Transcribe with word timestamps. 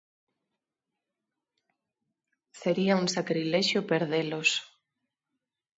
Sería 2.61 2.99
un 3.01 3.07
sacrilexio 3.17 3.79
perdelos. 3.91 4.49